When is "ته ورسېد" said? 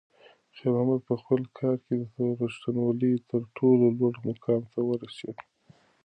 4.71-5.37